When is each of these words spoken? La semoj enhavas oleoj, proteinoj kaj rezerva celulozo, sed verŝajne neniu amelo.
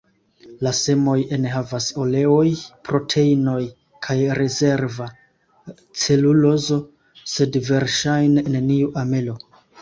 La 0.67 0.69
semoj 0.75 1.17
enhavas 1.35 1.89
oleoj, 2.05 2.45
proteinoj 2.89 3.59
kaj 4.07 4.15
rezerva 4.39 5.11
celulozo, 6.05 6.79
sed 7.35 7.61
verŝajne 7.69 8.47
neniu 8.57 8.91
amelo. 9.05 9.39